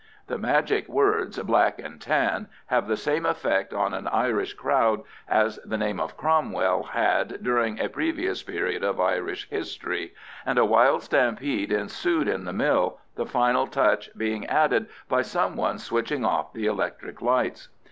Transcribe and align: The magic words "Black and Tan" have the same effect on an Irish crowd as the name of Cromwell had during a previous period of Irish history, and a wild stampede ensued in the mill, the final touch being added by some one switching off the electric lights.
The 0.25 0.39
magic 0.39 0.89
words 0.89 1.37
"Black 1.37 1.77
and 1.77 2.01
Tan" 2.01 2.47
have 2.65 2.87
the 2.87 2.97
same 2.97 3.23
effect 3.23 3.71
on 3.71 3.93
an 3.93 4.07
Irish 4.07 4.55
crowd 4.55 5.03
as 5.27 5.59
the 5.63 5.77
name 5.77 5.99
of 5.99 6.17
Cromwell 6.17 6.81
had 6.81 7.43
during 7.43 7.79
a 7.79 7.87
previous 7.87 8.41
period 8.41 8.83
of 8.83 8.99
Irish 8.99 9.47
history, 9.51 10.15
and 10.43 10.57
a 10.57 10.65
wild 10.65 11.03
stampede 11.03 11.71
ensued 11.71 12.27
in 12.27 12.45
the 12.45 12.51
mill, 12.53 12.97
the 13.13 13.27
final 13.27 13.67
touch 13.67 14.09
being 14.17 14.43
added 14.47 14.87
by 15.07 15.21
some 15.21 15.55
one 15.55 15.77
switching 15.77 16.25
off 16.25 16.51
the 16.51 16.65
electric 16.65 17.21
lights. 17.21 17.67